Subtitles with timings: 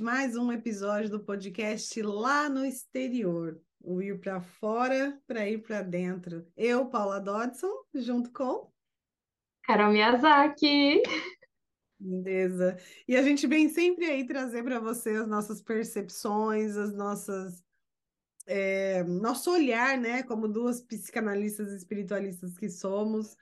[0.00, 3.60] mais um episódio do podcast lá no exterior.
[3.78, 6.46] O ir para fora para ir para dentro.
[6.56, 8.70] Eu, Paula Dodson, junto com
[9.64, 11.02] Carol Miyazaki.
[12.00, 12.78] Beleza.
[13.06, 17.62] E a gente vem sempre aí trazer para você as nossas percepções, as nossas
[18.46, 23.36] é, nosso olhar, né, como duas psicanalistas espiritualistas que somos,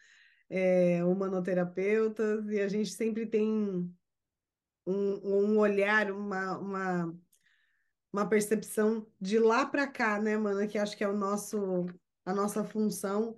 [0.48, 3.90] é, humanoterapeutas, e a gente sempre tem
[4.90, 7.18] um, um olhar, uma, uma,
[8.12, 10.66] uma percepção de lá para cá, né, mano?
[10.68, 11.86] Que acho que é o nosso,
[12.24, 13.36] a nossa função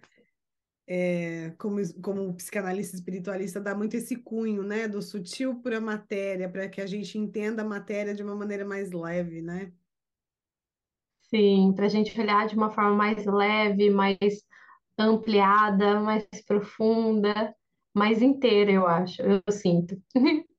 [0.87, 6.49] é, como, como psicanalista espiritualista, dá muito esse cunho, né, do sutil para a matéria,
[6.49, 9.73] para que a gente entenda a matéria de uma maneira mais leve, né?
[11.31, 14.19] Sim, para a gente olhar de uma forma mais leve, mais
[14.99, 17.55] ampliada, mais profunda,
[17.95, 20.01] mais inteira, eu acho, eu sinto.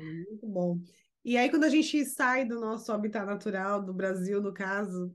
[0.00, 0.80] Muito bom.
[1.24, 5.14] E aí, quando a gente sai do nosso habitat natural, do Brasil, no caso,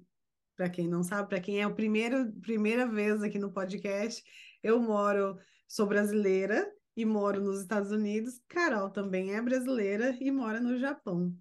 [0.56, 4.24] para quem não sabe, para quem é a primeira, primeira vez aqui no podcast,
[4.64, 8.42] eu moro, sou brasileira e moro nos Estados Unidos.
[8.48, 11.34] Carol também é brasileira e mora no Japão.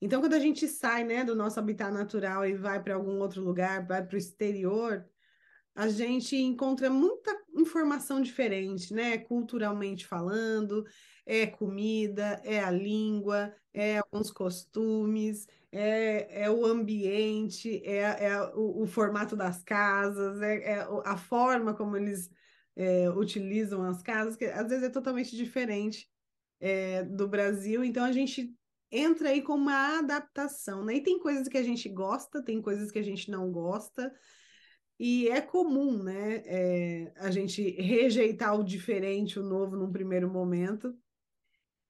[0.00, 3.42] Então, quando a gente sai, né, do nosso habitat natural e vai para algum outro
[3.42, 5.04] lugar, vai para o exterior,
[5.74, 9.18] a gente encontra muita informação diferente, né?
[9.18, 10.84] Culturalmente falando,
[11.24, 18.82] é comida, é a língua, é alguns costumes, é, é o ambiente, é, é o,
[18.82, 22.30] o formato das casas, é, é, a forma como eles
[22.76, 26.08] é, utilizam as casas, que às vezes é totalmente diferente
[26.60, 27.84] é, do Brasil.
[27.84, 28.54] Então a gente
[28.90, 30.96] entra aí com uma adaptação, né?
[30.96, 34.12] E tem coisas que a gente gosta, tem coisas que a gente não gosta.
[35.02, 40.94] E é comum, né, é, a gente rejeitar o diferente, o novo, num primeiro momento,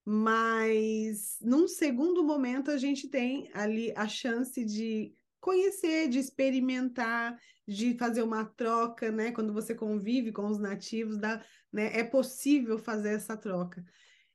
[0.04, 7.94] mas num segundo momento a gente tem ali a chance de conhecer, de experimentar, de
[7.94, 9.32] fazer uma troca, né?
[9.32, 11.98] Quando você convive com os nativos, dá, né?
[11.98, 13.84] É possível fazer essa troca.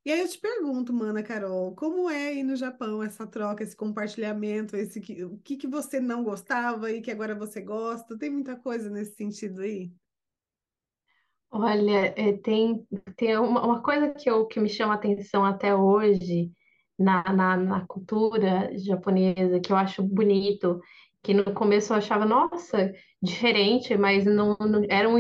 [0.06, 3.76] E aí eu te pergunto, mana Carol, como é aí no Japão essa troca, esse
[3.76, 8.18] compartilhamento, esse que, o que, que você não gostava e que agora você gosta?
[8.18, 9.92] Tem muita coisa nesse sentido aí?
[11.52, 16.52] Olha, é, tem, tem uma, uma coisa que, eu, que me chama atenção até hoje
[17.00, 20.82] na, na, na cultura japonesa, que eu acho bonito,
[21.24, 25.16] que no começo eu achava, nossa, diferente, mas não, não era um,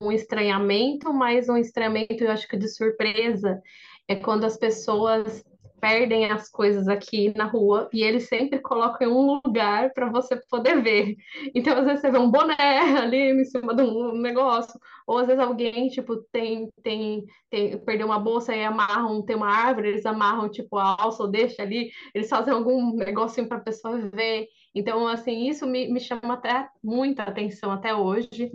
[0.00, 3.60] um estranhamento, mas um estranhamento, eu acho que de surpresa,
[4.10, 5.44] é quando as pessoas
[5.80, 10.36] perdem as coisas aqui na rua e eles sempre colocam em um lugar para você
[10.50, 11.14] poder ver.
[11.54, 12.56] Então, às vezes você vê um boné
[13.00, 18.08] ali em cima de um negócio, ou às vezes alguém, tipo, tem, tem, tem perdeu
[18.08, 21.90] uma bolsa e amarram, tem uma árvore, eles amarram, tipo, a alça ou deixa ali,
[22.12, 24.48] eles fazem algum negocinho para a pessoa ver.
[24.74, 28.50] Então, assim, isso me, me chama até muita atenção até hoje.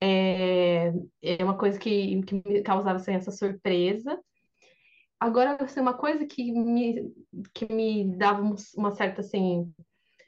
[0.00, 0.92] É,
[1.22, 4.18] é uma coisa que, que me causava assim, essa surpresa.
[5.20, 7.12] Agora, assim, uma coisa que me,
[7.52, 8.42] que me dava
[8.76, 9.72] uma certa, assim,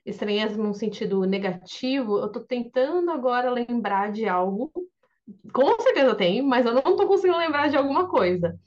[0.04, 4.72] estranheza num sentido negativo, eu tô tentando agora lembrar de algo.
[5.52, 8.58] Com certeza tem, mas eu não tô conseguindo lembrar de alguma coisa.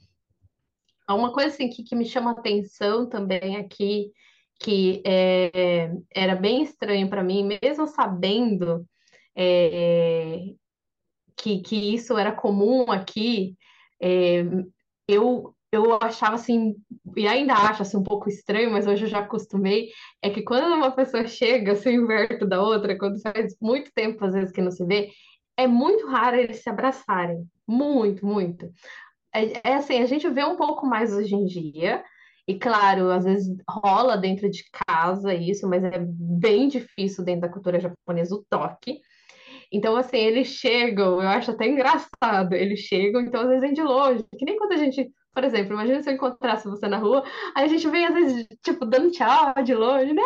[1.08, 4.10] Uma coisa, assim, que, que me chama atenção também aqui,
[4.58, 8.86] que é, era bem estranho para mim, mesmo sabendo
[9.36, 10.54] é,
[11.36, 13.54] que, que isso era comum aqui,
[14.00, 14.44] é,
[15.06, 16.74] eu eu achava assim,
[17.16, 19.90] e ainda acho assim um pouco estranho, mas hoje eu já acostumei,
[20.22, 24.34] é que quando uma pessoa chega, se inverto da outra, quando faz muito tempo às
[24.34, 25.10] vezes que não se vê,
[25.56, 27.46] é muito raro eles se abraçarem.
[27.66, 28.70] Muito, muito.
[29.34, 32.04] É, é assim, a gente vê um pouco mais hoje em dia,
[32.46, 37.48] e claro, às vezes rola dentro de casa isso, mas é bem difícil dentro da
[37.48, 39.00] cultura japonesa o toque.
[39.72, 43.82] Então, assim, eles chegam, eu acho até engraçado, eles chegam, então às vezes vem de
[43.82, 47.24] longe, que nem quando a gente por exemplo, imagina se eu encontrasse você na rua,
[47.54, 50.22] aí a gente vem, às vezes, tipo, dando tchau de longe, né?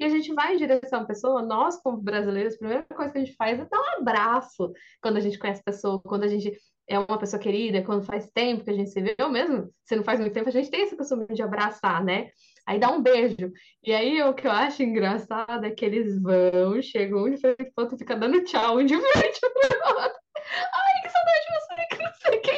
[0.00, 3.18] E a gente vai em direção à pessoa, nós, como brasileiros, a primeira coisa que
[3.18, 4.72] a gente faz é dar um abraço
[5.02, 6.52] quando a gente conhece a pessoa, quando a gente
[6.88, 9.94] é uma pessoa querida, quando faz tempo que a gente se vê, ou mesmo se
[9.94, 12.30] não faz muito tempo, a gente tem esse costume de abraçar, né?
[12.66, 13.52] Aí dá um beijo.
[13.82, 17.72] E aí o que eu acho engraçado é que eles vão, chegam um de frente
[17.76, 20.18] outro, fica dando tchau um de frente pro outro.
[20.74, 22.57] Ai, que saudade de você, que não sei quem.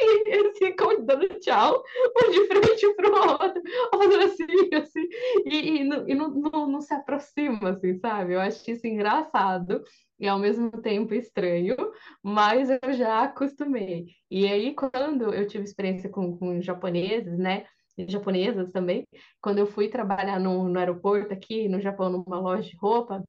[0.61, 1.83] ficam dando tchau,
[2.17, 3.61] um de frente pro outro,
[3.91, 5.07] fazendo assim, assim,
[5.45, 8.33] e, e, não, e não, não, não se aproxima, assim, sabe?
[8.33, 9.83] Eu acho isso engraçado
[10.19, 11.75] e ao mesmo tempo estranho,
[12.21, 14.05] mas eu já acostumei.
[14.29, 17.65] E aí, quando eu tive experiência com, com japoneses, né?
[18.07, 19.07] japonesas também.
[19.41, 23.23] Quando eu fui trabalhar no, no aeroporto aqui no Japão, numa loja de roupa,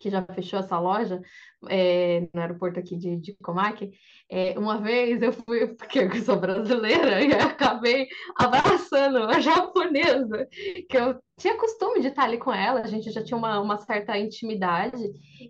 [0.00, 1.20] que já fechou essa loja
[1.68, 3.90] é, no aeroporto aqui de, de Comac,
[4.30, 10.48] é, uma vez eu fui, porque eu sou brasileira, e acabei abraçando uma japonesa,
[10.88, 13.76] que eu tinha costume de estar ali com ela, a gente já tinha uma, uma
[13.76, 15.02] certa intimidade,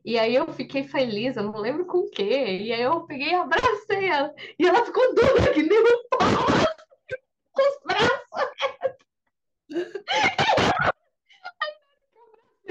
[0.04, 3.30] e aí eu fiquei feliz, eu não lembro com o quê, e aí eu peguei
[3.30, 6.18] e abracei ela, e ela ficou dura que nem um pau,
[7.54, 8.20] com os braços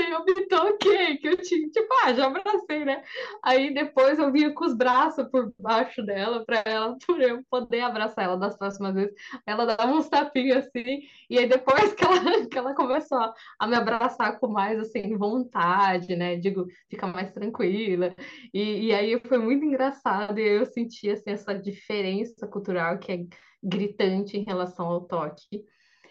[0.09, 3.03] eu me toquei, que eu tinha, tipo, ah, já abracei, né?
[3.43, 8.25] Aí depois eu vinha com os braços por baixo dela, para ela, eu poder abraçar
[8.25, 9.13] ela das próximas vezes.
[9.45, 13.75] Ela dava uns tapinhos assim, e aí depois que ela, que ela começou a me
[13.75, 16.35] abraçar com mais, assim, vontade, né?
[16.35, 18.15] Digo, fica mais tranquila.
[18.53, 23.25] E, e aí foi muito engraçado, e eu senti, assim, essa diferença cultural que é
[23.63, 25.63] gritante em relação ao toque.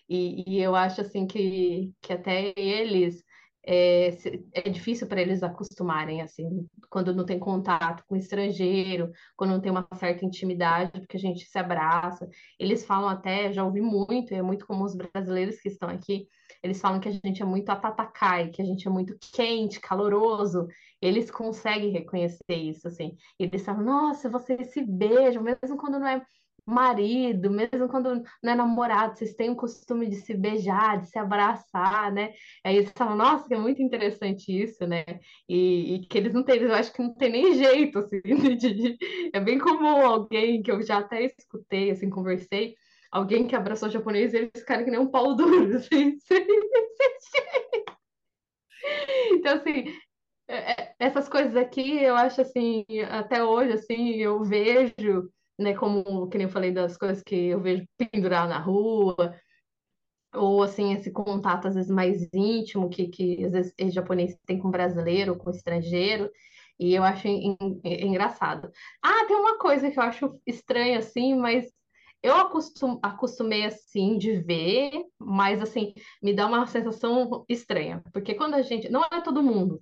[0.09, 3.23] E, e, eu acho assim que, que até eles
[3.66, 4.08] é,
[4.55, 9.70] é difícil para eles acostumarem, assim, quando não tem contato com estrangeiro, quando não tem
[9.70, 12.28] uma certa intimidade, porque a gente se abraça.
[12.58, 16.28] Eles falam até, já ouvi muito, é muito comum os brasileiros que estão aqui,
[16.62, 20.66] eles falam que a gente é muito atatakai, que a gente é muito quente, caloroso.
[21.00, 23.16] Eles conseguem reconhecer isso, assim.
[23.38, 26.25] Eles falam, nossa, vocês se beijam, mesmo quando não é
[26.69, 31.19] marido, mesmo quando não é namorado, vocês têm o costume de se beijar, de se
[31.19, 32.32] abraçar, né?
[32.65, 35.05] Aí eles falam, nossa, que é muito interessante isso, né?
[35.49, 38.20] E, e que eles não têm, eu acho que não tem nem jeito, assim,
[38.56, 38.97] de,
[39.32, 42.75] é bem como alguém que eu já até escutei, assim, conversei,
[43.11, 46.47] alguém que abraçou japonês, eles ficaram que nem um pau duro, assim, sem,
[47.20, 47.85] sem
[49.32, 49.85] Então, assim,
[50.49, 55.75] é, é, essas coisas aqui, eu acho, assim, até hoje, assim, eu vejo né?
[55.75, 59.34] Como, que nem eu falei das coisas que eu vejo pendurar na rua,
[60.34, 64.58] ou assim, esse contato às vezes mais íntimo que, que às vezes o japonês tem
[64.58, 66.31] com brasileiro, com estrangeiro,
[66.78, 68.70] e eu acho en, en, engraçado.
[69.02, 71.66] Ah, tem uma coisa que eu acho estranha, assim, mas
[72.22, 78.55] eu acostum, acostumei, assim, de ver, mas, assim, me dá uma sensação estranha, porque quando
[78.55, 78.88] a gente...
[78.90, 79.81] Não é todo mundo,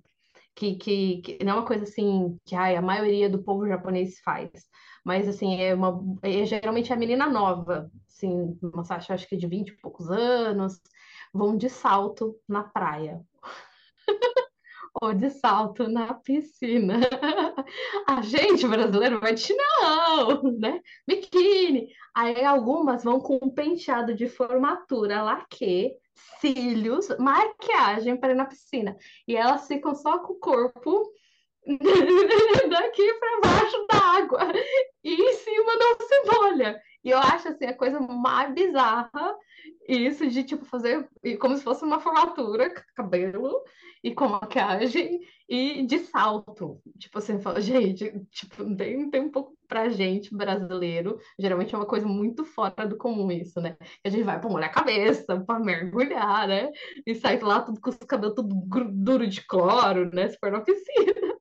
[0.57, 4.19] que, que, que, não é uma coisa assim que ai, a maioria do povo japonês
[4.21, 4.49] faz.
[5.05, 9.47] Mas assim, é uma é, geralmente é a menina nova, assim, uma acho que de
[9.47, 10.81] 20 e poucos anos,
[11.31, 13.21] vão de salto na praia.
[14.99, 17.01] ou de salto na piscina.
[18.07, 20.81] A gente brasileiro vai de chinelão, né?
[21.07, 21.89] Biquíni.
[22.15, 25.93] Aí algumas vão com um penteado de formatura, laque,
[26.39, 28.97] cílios, maquiagem para ir na piscina.
[29.27, 31.11] E elas ficam só com o corpo
[32.69, 34.39] daqui para baixo da água.
[35.03, 36.81] E em cima não se molha.
[37.07, 39.33] E eu acho assim a coisa mais bizarra
[39.87, 41.09] isso de tipo fazer
[41.39, 43.63] como se fosse uma formatura, cabelo
[44.03, 46.81] e com maquiagem e de salto.
[46.99, 51.87] Tipo assim, fala, gente, tipo, tem, tem um pouco pra gente brasileiro, geralmente é uma
[51.87, 53.77] coisa muito fora do comum isso, né?
[54.03, 56.69] A gente vai pra molhar a cabeça, pra mergulhar, né?
[57.05, 58.53] E sai lá tudo com os cabelos tudo
[58.91, 60.27] duro de cloro, né?
[60.27, 61.37] Se for na piscina.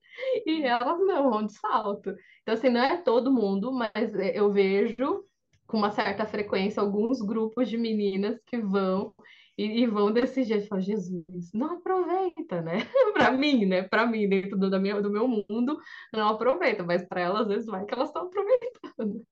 [0.47, 2.15] E elas não, vão de salto.
[2.43, 5.25] Então, assim, não é todo mundo, mas eu vejo
[5.67, 9.15] com uma certa frequência alguns grupos de meninas que vão
[9.57, 10.69] e, e vão desse jeito.
[10.69, 12.79] Falo, Jesus, não aproveita, né?
[13.15, 13.83] para mim, né?
[13.83, 15.79] Para mim, dentro do, da minha, do meu mundo,
[16.13, 19.25] não aproveita, mas para elas, às vezes, vai que elas estão aproveitando.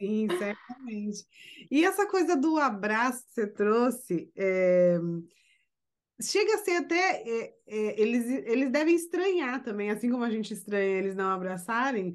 [0.00, 1.24] Sim, certamente.
[1.70, 4.98] E essa coisa do abraço que você trouxe, é...
[6.20, 7.22] chega a ser até.
[7.22, 12.14] É, é, eles, eles devem estranhar também, assim como a gente estranha eles não abraçarem.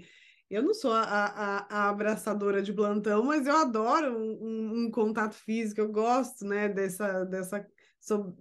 [0.52, 4.92] Eu não sou a, a, a, abraçadora de plantão, mas eu adoro um, um, um,
[4.92, 7.66] contato físico, eu gosto, né, dessa, dessa
[8.02, 8.36] sou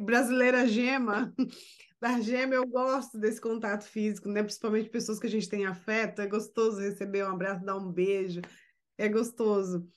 [0.00, 1.34] brasileira gema,
[2.00, 6.22] da gema eu gosto desse contato físico, né, principalmente pessoas que a gente tem afeto,
[6.22, 8.40] é gostoso receber um abraço, dar um beijo,
[8.96, 9.90] é gostoso.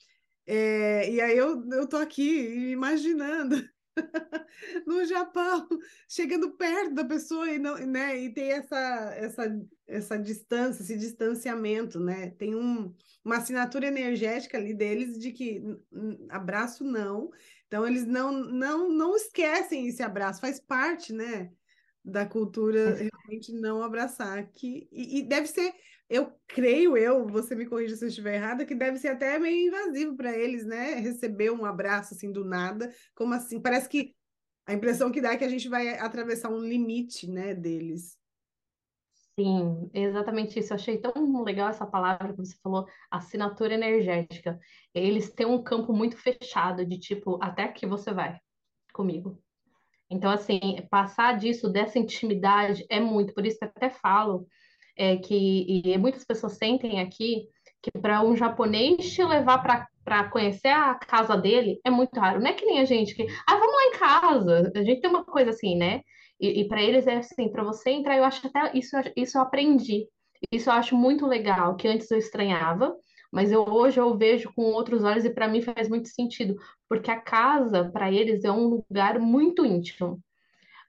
[0.44, 3.64] É, e aí eu, eu tô aqui imaginando
[4.86, 5.68] no Japão,
[6.08, 8.76] chegando perto da pessoa e não, né, e tem essa
[9.16, 12.30] essa essa distância, esse distanciamento, né?
[12.30, 12.94] Tem um,
[13.24, 15.62] uma assinatura energética ali deles de que
[16.28, 17.30] abraço não.
[17.66, 21.50] Então eles não não não esquecem esse abraço, faz parte, né,
[22.04, 25.74] da cultura realmente não abraçar que e, e deve ser
[26.10, 29.68] eu creio eu, você me corrija se eu estiver errada, que deve ser até meio
[29.68, 30.94] invasivo para eles, né?
[30.96, 33.62] Receber um abraço assim do nada, como assim?
[33.62, 34.14] Parece que
[34.66, 38.18] a impressão que dá é que a gente vai atravessar um limite, né, deles.
[39.38, 40.72] Sim, exatamente isso.
[40.72, 44.58] Eu achei tão legal essa palavra que você falou, assinatura energética.
[44.92, 48.38] Eles têm um campo muito fechado de tipo, até que você vai
[48.92, 49.42] comigo.
[50.10, 53.32] Então, assim, passar disso, dessa intimidade, é muito.
[53.32, 54.46] Por isso que eu até falo
[55.00, 57.48] é, que e muitas pessoas sentem aqui
[57.82, 62.38] que para um japonês te levar para conhecer a casa dele é muito raro.
[62.38, 64.72] Não é que nem a gente que, ah, vamos lá em casa.
[64.76, 66.02] A gente tem uma coisa assim, né?
[66.38, 69.42] E, e para eles é assim, para você entrar, eu acho até isso, isso eu
[69.42, 70.06] aprendi.
[70.52, 72.94] Isso eu acho muito legal, que antes eu estranhava,
[73.32, 76.56] mas eu hoje eu vejo com outros olhos e para mim faz muito sentido,
[76.88, 80.20] porque a casa para eles é um lugar muito íntimo.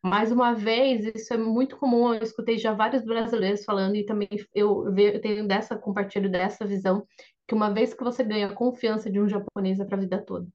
[0.04, 4.28] Mais uma vez, isso é muito comum, eu escutei já vários brasileiros falando, e também
[4.54, 7.06] eu, eu tenho dessa, compartilho dessa visão,
[7.48, 10.24] que uma vez que você ganha a confiança de um japonês é para a vida
[10.26, 10.48] toda.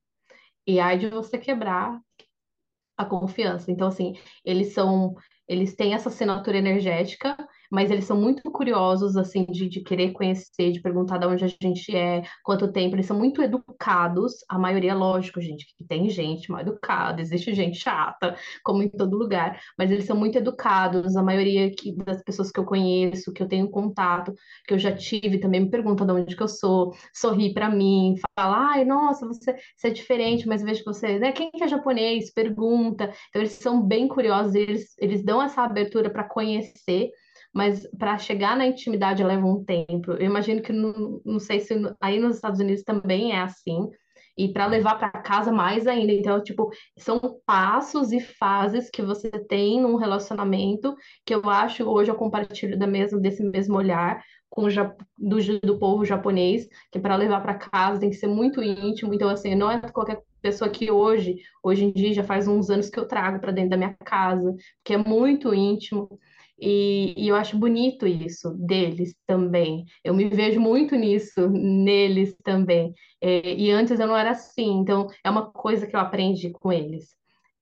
[0.66, 2.00] E aí de você quebrar
[2.96, 3.70] a confiança.
[3.70, 5.14] Então, assim, eles são,
[5.46, 7.36] eles têm essa assinatura energética,
[7.70, 11.48] mas eles são muito curiosos, assim, de, de querer conhecer, de perguntar de onde a
[11.48, 12.96] gente é, quanto tempo.
[12.96, 17.78] Eles são muito educados, a maioria, lógico, gente, que tem gente mal educada, existe gente
[17.78, 21.16] chata, como em todo lugar, mas eles são muito educados.
[21.16, 24.34] A maioria que, das pessoas que eu conheço, que eu tenho contato,
[24.66, 28.14] que eu já tive, também me pergunta de onde que eu sou, sorri para mim,
[28.36, 31.68] fala, ai, nossa, você, você é diferente, mas vejo que você, né, quem que é
[31.68, 32.32] japonês?
[32.32, 33.12] Pergunta.
[33.28, 37.10] Então, eles são bem curiosos, eles, eles dão essa abertura para conhecer
[37.56, 40.12] mas para chegar na intimidade leva um tempo.
[40.12, 43.88] Eu imagino que não, não sei se aí nos Estados Unidos também é assim.
[44.36, 46.12] E para levar para casa mais ainda.
[46.12, 50.94] Então, tipo, são passos e fases que você tem num relacionamento
[51.24, 54.68] que eu acho, hoje eu compartilho da mesma, desse mesmo olhar com o,
[55.16, 59.14] do, do povo japonês, que para levar para casa tem que ser muito íntimo.
[59.14, 62.90] Então, assim, não é qualquer pessoa que hoje, hoje em dia, já faz uns anos
[62.90, 66.18] que eu trago para dentro da minha casa, que é muito íntimo.
[66.58, 69.84] E, e, eu acho bonito isso deles também.
[70.02, 72.94] Eu me vejo muito nisso, neles também.
[73.20, 76.72] É, e antes eu não era assim, então é uma coisa que eu aprendi com
[76.72, 77.14] eles.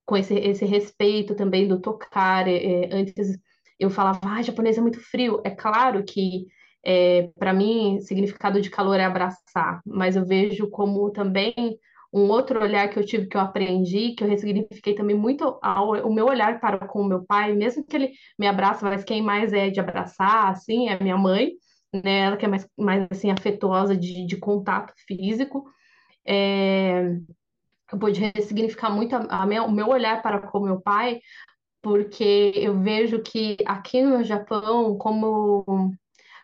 [0.07, 2.47] Com esse, esse respeito também do tocar.
[2.49, 3.39] É, é antes
[3.79, 5.41] eu falava, ah, japonês é muito frio.
[5.45, 6.47] É claro que
[6.85, 11.79] é, para mim, significado de calor é abraçar, mas eu vejo como também
[12.15, 15.91] um outro olhar que eu tive, que eu aprendi, que eu ressignifiquei também muito ao,
[16.07, 19.21] o meu olhar para com o meu pai, mesmo que ele me abraça, mas quem
[19.21, 21.53] mais é de abraçar, assim, é minha mãe,
[21.93, 22.21] né?
[22.21, 25.65] Ela que é mais, mais assim, afetuosa de, de contato físico.
[26.25, 27.17] É,
[27.93, 31.21] eu pude ressignificar muito a, a minha, o meu olhar para com o meu pai,
[31.83, 35.93] porque eu vejo que aqui no Japão, como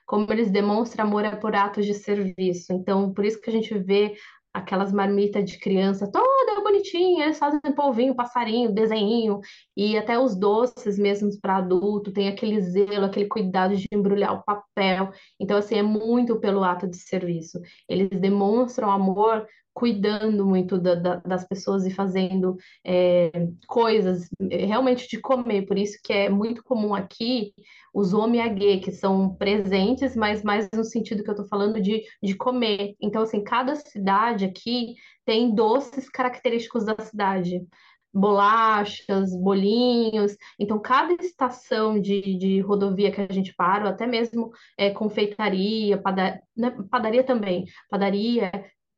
[0.05, 2.73] como eles demonstram amor é por atos de serviço.
[2.73, 4.17] Então, por isso que a gente vê
[4.53, 9.41] aquelas marmitas de criança toda bonitinha, eles fazem polvinho, passarinho, desenho,
[9.77, 14.43] e até os doces mesmos para adulto, tem aquele zelo, aquele cuidado de embrulhar o
[14.43, 15.11] papel.
[15.39, 17.61] Então, assim, é muito pelo ato de serviço.
[17.89, 23.31] Eles demonstram amor cuidando muito da, da, das pessoas e fazendo é,
[23.67, 25.67] coisas é, realmente de comer.
[25.67, 27.53] Por isso que é muito comum aqui
[27.93, 32.35] os omiyage, que são presentes, mas mais no sentido que eu estou falando de, de
[32.35, 32.95] comer.
[33.01, 37.63] Então, assim, cada cidade aqui tem doces característicos da cidade.
[38.13, 40.37] Bolachas, bolinhos.
[40.59, 45.97] Então, cada estação de, de rodovia que a gente para, ou até mesmo é, confeitaria,
[45.97, 48.51] padaria, né, padaria também, padaria,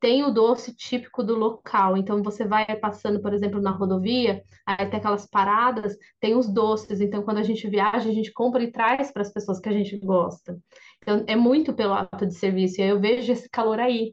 [0.03, 1.97] tem o doce típico do local.
[1.97, 7.01] Então, você vai passando, por exemplo, na rodovia, aí tem aquelas paradas, tem os doces.
[7.01, 9.73] Então, quando a gente viaja, a gente compra e traz para as pessoas que a
[9.73, 10.59] gente gosta.
[11.01, 12.81] Então, é muito pelo ato de serviço.
[12.81, 14.13] E aí eu vejo esse calor aí,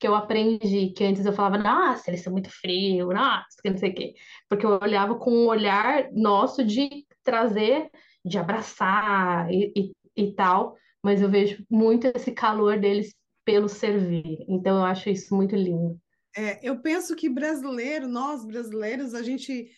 [0.00, 3.76] que eu aprendi, que antes eu falava, nossa, eles são muito frios, nossa, que não
[3.76, 4.14] sei o quê.
[4.48, 7.90] Porque eu olhava com um olhar nosso de trazer,
[8.24, 10.76] de abraçar e, e, e tal.
[11.02, 13.14] Mas eu vejo muito esse calor deles
[13.46, 14.44] pelo servir.
[14.48, 15.98] Então, eu acho isso muito lindo.
[16.36, 19.70] É, eu penso que brasileiro, nós brasileiros, a gente.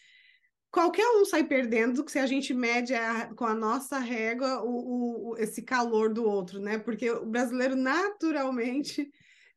[0.71, 5.37] Qualquer um sai perdendo se a gente mede a, com a nossa régua o, o,
[5.39, 6.79] esse calor do outro, né?
[6.79, 9.11] Porque o brasileiro naturalmente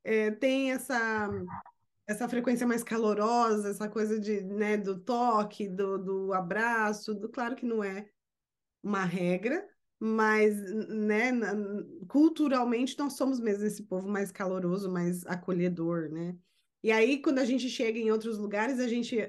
[0.06, 1.30] é, tem essa,
[2.08, 7.14] essa frequência mais calorosa, essa coisa de, né, do toque, do, do abraço.
[7.14, 8.08] Do, claro que não é
[8.82, 9.68] uma regra,
[10.04, 11.32] mas né,
[12.08, 16.36] culturalmente nós somos mesmo esse povo mais caloroso, mais acolhedor, né?
[16.84, 19.20] E aí, quando a gente chega em outros lugares, a gente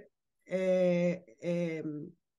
[0.47, 1.83] é, é,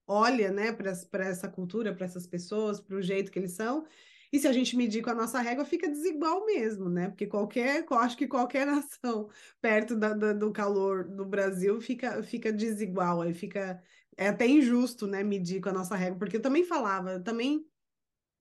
[0.07, 3.85] olha né, para essa cultura, para essas pessoas, para o jeito que eles são,
[4.31, 7.09] e se a gente medir com a nossa régua, fica desigual mesmo, né?
[7.09, 9.29] Porque qualquer, acho que qualquer nação
[9.61, 13.79] perto da, da, do calor do Brasil fica, fica desigual, aí fica.
[14.17, 17.65] É até injusto, né, medir com a nossa régua, porque eu também falava, eu também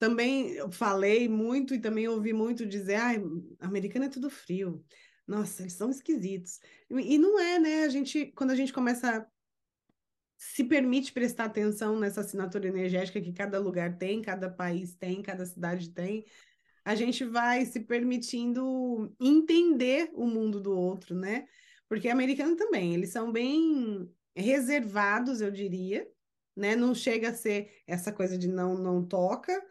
[0.03, 3.13] também falei muito e também ouvi muito dizer, ah,
[3.61, 4.83] americano é tudo frio.
[5.25, 6.59] Nossa, eles são esquisitos.
[6.89, 7.83] E não é, né?
[7.85, 9.25] A gente, quando a gente começa
[10.37, 15.45] se permite prestar atenção nessa assinatura energética que cada lugar tem, cada país tem, cada
[15.45, 16.25] cidade tem,
[16.83, 21.47] a gente vai se permitindo entender o mundo do outro, né?
[21.87, 26.05] Porque americano também, eles são bem reservados, eu diria,
[26.53, 26.75] né?
[26.75, 29.63] Não chega a ser essa coisa de não não toca?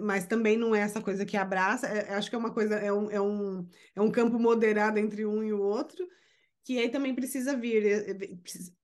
[0.00, 1.86] Mas também não é essa coisa que abraça.
[1.86, 5.26] É, acho que é uma coisa, é um, é, um, é um campo moderado entre
[5.26, 6.06] um e o outro,
[6.64, 7.84] que aí também precisa vir.
[7.86, 8.10] É,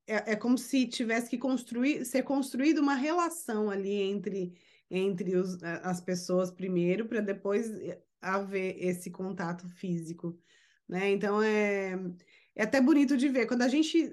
[0.06, 4.52] é, é como se tivesse que construir, ser construída uma relação ali entre,
[4.90, 10.38] entre os, as pessoas primeiro, para depois eh, haver esse contato físico.
[10.88, 11.10] Né?
[11.10, 11.92] Então é,
[12.54, 13.46] é até bonito de ver.
[13.46, 14.12] Quando a gente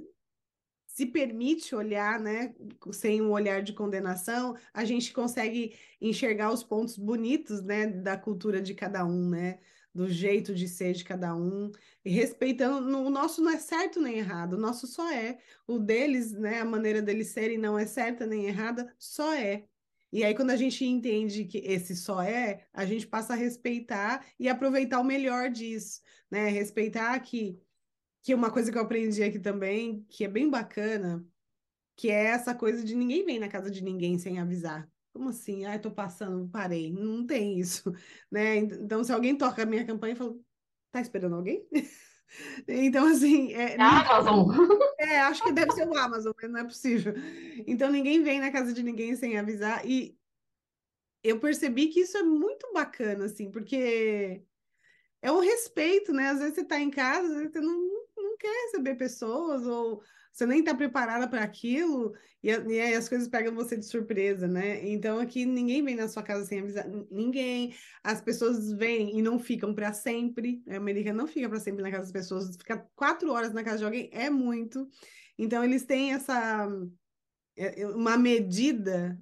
[0.97, 2.55] se permite olhar, né,
[2.91, 8.59] sem um olhar de condenação, a gente consegue enxergar os pontos bonitos, né, da cultura
[8.59, 9.59] de cada um, né,
[9.93, 11.71] do jeito de ser de cada um,
[12.03, 15.37] e respeitando, o nosso não é certo nem errado, o nosso só é,
[15.67, 19.67] o deles, né, a maneira deles serem não é certa nem errada, só é.
[20.11, 24.25] E aí, quando a gente entende que esse só é, a gente passa a respeitar
[24.39, 26.01] e aproveitar o melhor disso,
[26.31, 26.47] né?
[26.49, 27.61] Respeitar que
[28.27, 31.25] que uma coisa que eu aprendi aqui também, que é bem bacana,
[31.95, 34.85] que é essa coisa de ninguém vem na casa de ninguém sem avisar.
[35.13, 35.63] Como assim?
[35.63, 36.91] Ai, tô passando, parei.
[36.91, 37.89] Não tem isso,
[38.29, 38.57] né?
[38.57, 40.45] Então, se alguém toca a minha campanha, eu falo,
[40.91, 41.65] tá esperando alguém?
[42.67, 43.53] Então, assim.
[43.53, 44.49] É, é Amazon.
[44.99, 47.13] É, acho que deve ser o Amazon, mas não é possível.
[47.65, 49.87] Então, ninguém vem na casa de ninguém sem avisar.
[49.87, 50.19] E
[51.23, 54.43] eu percebi que isso é muito bacana, assim, porque
[55.21, 56.31] é um respeito, né?
[56.31, 57.96] Às vezes você tá em casa, às vezes você não,
[58.37, 60.01] não quer receber pessoas, ou
[60.31, 62.13] você nem está preparada para aquilo,
[62.43, 64.87] e, e aí as coisas pegam você de surpresa, né?
[64.87, 69.39] Então aqui ninguém vem na sua casa sem avisar ninguém, as pessoas vêm e não
[69.39, 70.61] ficam para sempre.
[70.69, 73.79] A América não fica para sempre na casa das pessoas, ficar quatro horas na casa
[73.79, 74.87] de alguém é muito.
[75.37, 76.67] Então eles têm essa
[77.55, 79.19] é, é, uma medida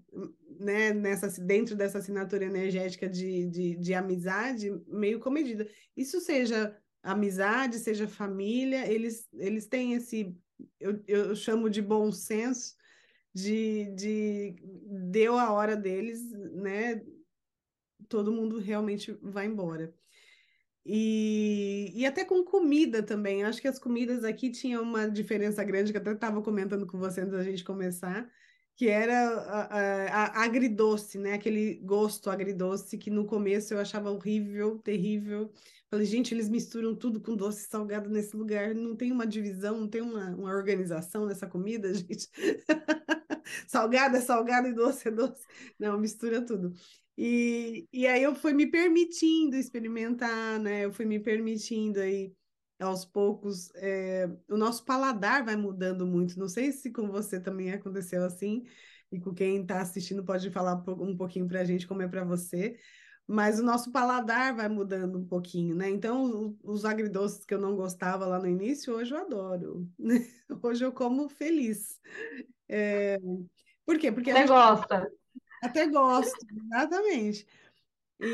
[0.60, 5.68] né, nessa, dentro dessa assinatura energética de, de, de amizade, meio comedida.
[5.96, 10.36] Isso seja amizade, seja família, eles, eles têm esse,
[10.80, 12.76] eu, eu chamo de bom senso,
[13.34, 14.56] de, de
[15.12, 17.02] deu a hora deles, né?
[18.10, 19.94] Todo mundo realmente vai embora.
[20.86, 23.44] E, e até com comida também.
[23.44, 26.98] Acho que as comidas aqui tinham uma diferença grande, que eu até estava comentando com
[26.98, 28.30] você antes da gente começar,
[28.76, 31.34] que era a, a, a, agridoce, né?
[31.34, 35.52] Aquele gosto agridoce que no começo eu achava horrível, terrível.
[35.90, 38.76] Falei, gente, eles misturam tudo com doce salgado nesse lugar.
[38.76, 42.30] Não tem uma divisão, não tem uma, uma organização nessa comida, gente.
[43.68, 45.46] salgado é salgado e doce é doce.
[45.80, 46.74] Não, mistura tudo.
[47.18, 50.86] E, e aí eu fui me permitindo experimentar, né?
[50.86, 52.34] Eu fui me permitindo aí
[52.80, 56.40] aos poucos, é, o nosso paladar vai mudando muito.
[56.40, 58.66] Não sei se com você também aconteceu assim,
[59.12, 62.24] e com quem está assistindo pode falar um pouquinho para a gente como é para
[62.24, 62.78] você,
[63.28, 65.90] mas o nosso paladar vai mudando um pouquinho, né?
[65.90, 69.90] Então, os agridoces que eu não gostava lá no início, hoje eu adoro.
[70.62, 72.00] Hoje eu como feliz.
[72.70, 73.18] É...
[73.86, 74.12] Por quê?
[74.12, 74.48] Porque gente...
[74.48, 75.12] gosta.
[75.64, 77.48] Até gosto, exatamente.
[78.20, 78.26] E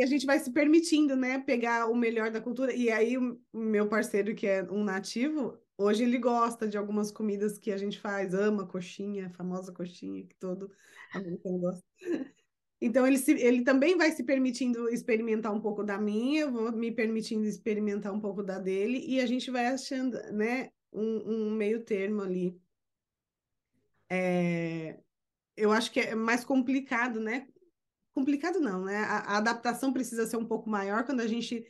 [0.00, 2.72] aí a gente vai se permitindo, né, pegar o melhor da cultura.
[2.74, 7.58] E aí o meu parceiro, que é um nativo, hoje ele gosta de algumas comidas
[7.58, 10.70] que a gente faz, ama coxinha, famosa coxinha que todo
[11.14, 11.84] americano gosta.
[12.80, 16.72] Então, ele, se, ele também vai se permitindo experimentar um pouco da minha, eu vou
[16.72, 21.50] me permitindo experimentar um pouco da dele, e a gente vai achando, né, um, um
[21.50, 22.60] meio termo ali.
[24.10, 25.00] É,
[25.56, 27.48] eu acho que é mais complicado, né?
[28.18, 28.96] Complicado não, né?
[28.96, 31.64] A, a adaptação precisa ser um pouco maior quando a gente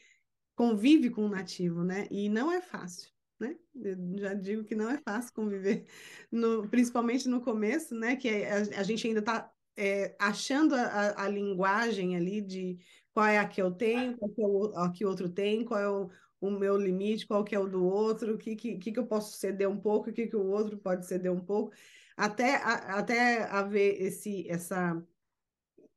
[0.56, 2.08] convive com o nativo, né?
[2.10, 3.54] E não é fácil, né?
[3.74, 5.84] Eu já digo que não é fácil conviver,
[6.32, 8.16] no, principalmente no começo, né?
[8.16, 12.78] Que a, a gente ainda está é, achando a, a, linguagem ali de
[13.12, 15.90] qual é a que eu tenho, qual é a que o outro tem, qual é
[15.90, 16.08] o,
[16.40, 19.36] o meu limite, qual que é o do outro, o que, que, que eu posso
[19.36, 21.74] ceder um pouco, o que, que o outro pode ceder um pouco,
[22.16, 24.96] até, a, até haver esse, essa,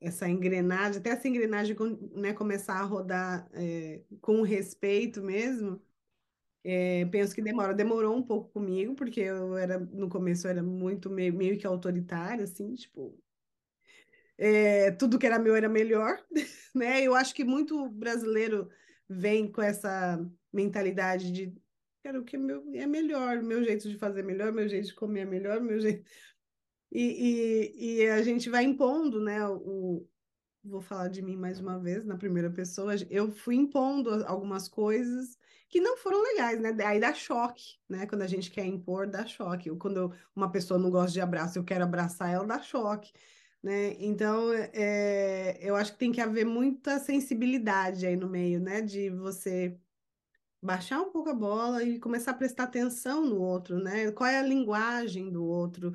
[0.02, 1.76] essa engrenagem, até essa engrenagem
[2.16, 5.82] né, começar a rodar é, com respeito mesmo,
[6.64, 7.74] é, penso que demora.
[7.74, 11.68] Demorou um pouco comigo, porque eu era, no começo, eu era muito meio, meio que
[11.68, 13.18] autoritária, assim, tipo,
[14.38, 16.18] é, tudo que era meu era melhor,
[16.76, 17.02] né?
[17.04, 18.70] Eu acho que muito brasileiro
[19.08, 20.20] vem com essa
[20.52, 21.54] mentalidade de
[22.04, 24.96] cara, o que é, meu, é melhor, meu jeito de fazer melhor, meu jeito de
[24.96, 26.10] comer é melhor, meu jeito.
[26.92, 30.06] E, e, e a gente vai impondo, né, o,
[30.64, 35.38] vou falar de mim mais uma vez, na primeira pessoa, eu fui impondo algumas coisas
[35.70, 36.76] que não foram legais, né?
[36.86, 38.06] Aí dá choque, né?
[38.06, 39.72] Quando a gente quer impor, dá choque.
[39.72, 43.14] Ou quando uma pessoa não gosta de abraço, eu quero abraçar ela, dá choque,
[43.64, 43.96] né?
[43.98, 48.82] Então, é, eu acho que tem que haver muita sensibilidade aí no meio, né?
[48.82, 49.80] De você
[50.62, 54.12] baixar um pouco a bola e começar a prestar atenção no outro, né?
[54.12, 55.94] Qual é a linguagem do outro?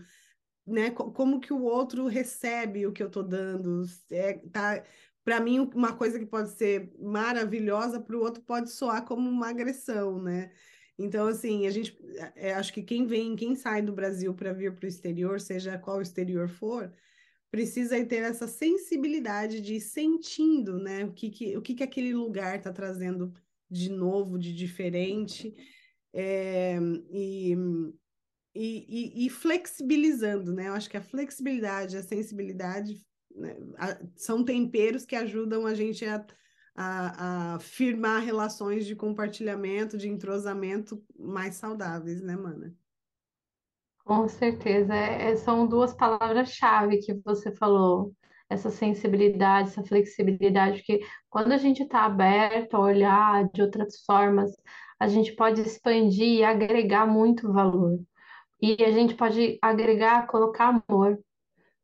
[0.67, 3.85] Né, como que o outro recebe o que eu estou dando.
[4.11, 4.83] É, tá,
[5.25, 9.49] para mim, uma coisa que pode ser maravilhosa, para o outro pode soar como uma
[9.49, 10.51] agressão, né?
[10.99, 11.97] Então, assim, a gente
[12.35, 15.79] é, acho que quem vem, quem sai do Brasil para vir para o exterior, seja
[15.79, 16.93] qual exterior for,
[17.51, 21.05] precisa ter essa sensibilidade de ir sentindo, né?
[21.05, 23.33] O que, que, o que, que aquele lugar está trazendo
[23.71, 25.55] de novo, de diferente.
[26.13, 26.79] É,
[27.11, 27.55] e
[28.57, 30.69] e, e, e, flexibilizando, né?
[30.69, 32.95] Eu acho que a flexibilidade, a sensibilidade
[33.35, 33.57] né?
[33.79, 36.25] a, são temperos que ajudam a gente a,
[36.75, 42.75] a, a, firmar relações de compartilhamento, de entrosamento mais saudáveis, né, Mana?
[44.05, 44.95] Com certeza.
[44.95, 48.15] É, é são duas palavras-chave que você falou.
[48.49, 54.53] Essa sensibilidade, essa flexibilidade, que quando a gente está aberto a olhar de outras formas,
[55.01, 57.99] a gente pode expandir e agregar muito valor.
[58.61, 61.19] E a gente pode agregar, colocar amor,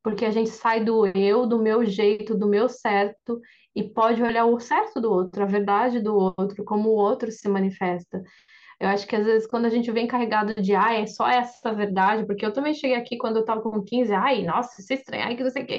[0.02, 3.40] porque a gente sai do eu, do meu jeito, do meu certo,
[3.74, 7.48] e pode olhar o certo do outro, a verdade do outro, como o outro se
[7.48, 8.22] manifesta.
[8.80, 11.72] Eu acho que às vezes quando a gente vem carregado de ai, é só essa
[11.72, 14.96] verdade, porque eu também cheguei aqui quando eu tava com 15, ai, nossa, isso é
[14.96, 15.78] estranho, ai, que não sei o quê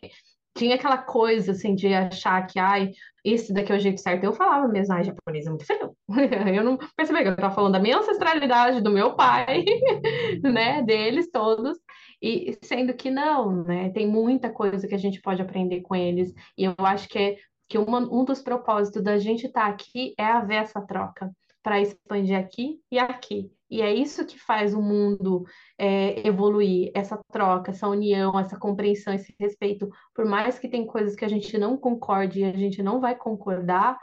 [0.56, 2.92] tinha aquela coisa, assim, de achar que, ai,
[3.24, 4.24] esse daqui é o jeito certo.
[4.24, 5.96] Eu falava mesmo, ai, japonês é muito feio.
[6.56, 9.64] Eu não percebi que eu estava falando da minha ancestralidade, do meu pai,
[10.44, 11.78] né, deles todos,
[12.22, 16.34] e sendo que não, né, tem muita coisa que a gente pode aprender com eles,
[16.58, 17.38] e eu acho que, é,
[17.68, 21.32] que uma, um dos propósitos da gente estar tá aqui é haver essa troca,
[21.64, 23.52] para expandir aqui e aqui.
[23.70, 25.46] E é isso que faz o mundo
[25.80, 29.90] é, evoluir, essa troca, essa união, essa compreensão, esse respeito.
[30.14, 33.16] Por mais que tem coisas que a gente não concorde e a gente não vai
[33.16, 33.98] concordar,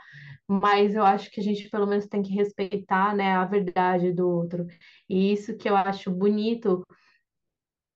[0.45, 4.27] mas eu acho que a gente pelo menos tem que respeitar, né, a verdade do
[4.29, 4.65] outro.
[5.07, 6.85] E isso que eu acho bonito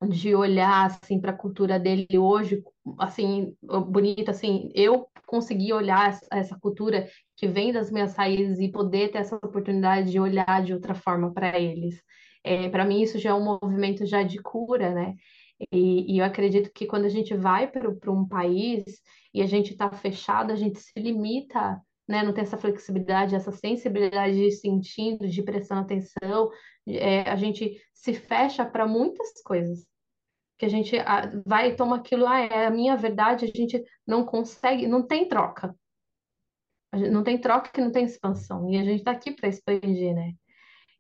[0.08, 2.64] de olhar assim para a cultura dele hoje,
[3.00, 3.56] assim,
[3.88, 9.20] bonito assim, eu consegui olhar essa cultura que vem das minhas raízes e poder ter
[9.20, 12.02] essa oportunidade de olhar de outra forma para eles.
[12.44, 15.16] É, para mim isso já é um movimento já de cura, né?
[15.72, 18.84] E, e eu acredito que quando a gente vai para um país
[19.34, 23.52] e a gente está fechado, a gente se limita né, não tem essa flexibilidade, essa
[23.52, 26.50] sensibilidade de sentindo, de prestando atenção,
[26.88, 29.86] é, a gente se fecha para muitas coisas
[30.58, 30.96] que a gente
[31.46, 35.28] vai e toma aquilo, ah, é a minha verdade, a gente não consegue, não tem
[35.28, 35.76] troca.
[37.12, 38.70] não tem troca que não tem expansão.
[38.70, 40.34] E a gente está aqui para expandir, né?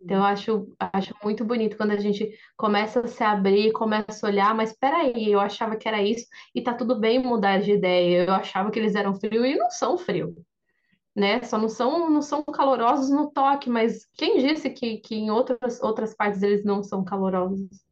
[0.02, 4.30] Então, eu acho, acho muito bonito quando a gente começa a se abrir, começa a
[4.30, 7.72] olhar, mas espera aí, eu achava que era isso, e tá tudo bem mudar de
[7.72, 8.26] ideia.
[8.26, 10.36] Eu achava que eles eram frio e não são frio,
[11.16, 11.42] né?
[11.44, 15.82] Só não são, não são calorosos no toque, mas quem disse que, que em outras,
[15.82, 17.85] outras partes eles não são calorosos?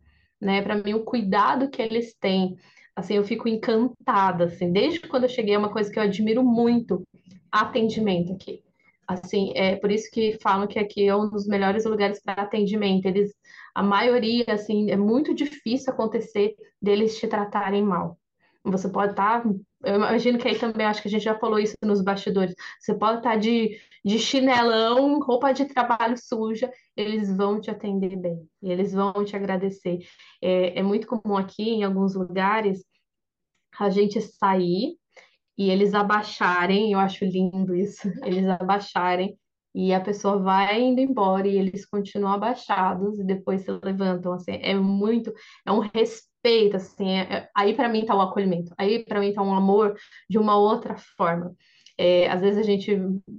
[0.43, 0.61] Né?
[0.61, 2.57] Para mim, o cuidado que eles têm,
[2.95, 6.43] assim, eu fico encantada, assim, desde quando eu cheguei, é uma coisa que eu admiro
[6.43, 7.05] muito,
[7.51, 8.63] atendimento aqui.
[9.07, 13.05] Assim, é por isso que falam que aqui é um dos melhores lugares para atendimento.
[13.05, 13.33] Eles,
[13.75, 18.17] a maioria, assim, é muito difícil acontecer deles te tratarem mal.
[18.65, 19.49] Você pode estar, tá,
[19.83, 22.55] eu imagino que aí também, acho que a gente já falou isso nos bastidores.
[22.79, 28.15] Você pode estar tá de de chinelão, roupa de trabalho suja, eles vão te atender
[28.17, 29.99] bem, eles vão te agradecer.
[30.41, 32.83] É, é muito comum aqui, em alguns lugares,
[33.79, 34.97] a gente sair
[35.57, 39.37] e eles abaixarem, eu acho lindo isso, eles abaixarem
[39.75, 44.51] e a pessoa vai indo embora e eles continuam abaixados e depois se levantam, assim,
[44.61, 45.33] é muito,
[45.65, 49.33] é um respeito, assim, é, é, aí para mim tá o acolhimento, aí para mim
[49.33, 49.95] tá um amor
[50.29, 51.55] de uma outra forma.
[51.97, 52.97] É, às vezes a gente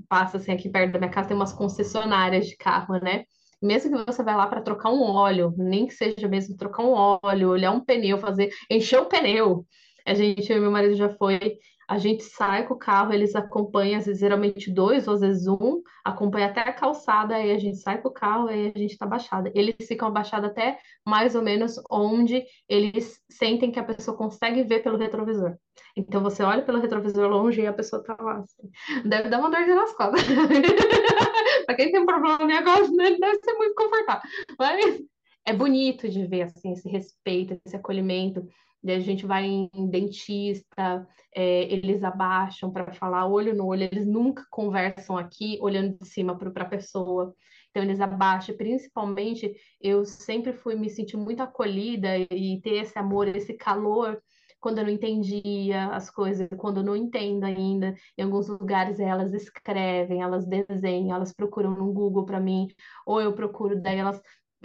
[0.08, 3.24] passa assim aqui perto da minha casa, tem umas concessionárias de carro, né?
[3.60, 6.92] Mesmo que você vai lá para trocar um óleo, nem que seja mesmo trocar um
[7.22, 9.66] óleo, olhar um pneu, fazer, encher o pneu.
[10.06, 14.06] A gente, meu marido já foi a gente sai com o carro, eles acompanham, às
[14.06, 18.00] vezes, geralmente dois, ou às vezes um, acompanha até a calçada, aí a gente sai
[18.00, 19.50] com o carro, aí a gente está abaixada.
[19.54, 24.82] Eles ficam abaixados até mais ou menos onde eles sentem que a pessoa consegue ver
[24.82, 25.56] pelo retrovisor.
[25.96, 28.38] Então você olha pelo retrovisor longe e a pessoa está lá.
[28.38, 29.08] Assim.
[29.08, 30.22] Deve dar uma dorzinha nas costas.
[31.66, 34.22] para quem tem problema no negócio, né, deve ser muito confortável.
[34.58, 35.00] Mas
[35.46, 41.06] é bonito de ver assim esse respeito, esse acolhimento E a gente vai em dentista,
[41.34, 46.36] é, eles abaixam para falar olho no olho, eles nunca conversam aqui olhando de cima
[46.36, 47.34] para a pessoa.
[47.70, 53.28] Então eles abaixam, principalmente eu sempre fui me sentir muito acolhida e ter esse amor,
[53.28, 54.20] esse calor
[54.64, 57.94] quando eu não entendia as coisas, quando eu não entendo ainda.
[58.16, 62.68] Em alguns lugares elas escrevem, elas desenham, elas procuram no Google para mim,
[63.04, 64.22] ou eu procuro, daí elas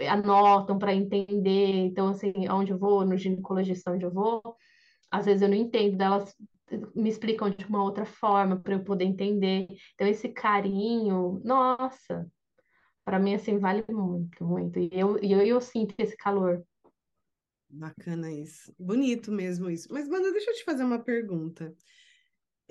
[0.08, 1.86] anotam para entender.
[1.86, 4.56] Então, assim, onde eu vou, no ginecologista onde eu vou,
[5.10, 6.34] às vezes eu não entendo, elas
[6.94, 9.66] me explicam de uma outra forma para eu poder entender.
[9.94, 12.30] Então, esse carinho, nossa,
[13.04, 14.78] para mim, assim, vale muito, muito.
[14.78, 16.64] E eu, eu, eu sinto esse calor.
[17.68, 18.74] Bacana isso.
[18.78, 19.88] Bonito mesmo isso.
[19.90, 21.74] Mas, mano, deixa eu te fazer uma pergunta.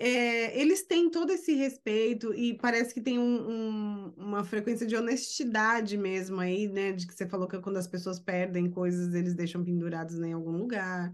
[0.02, 4.96] É, eles têm todo esse respeito e parece que tem um, um, uma frequência de
[4.96, 6.94] honestidade mesmo aí, né?
[6.94, 10.54] De que você falou que quando as pessoas perdem coisas, eles deixam pendurados em algum
[10.54, 11.12] lugar.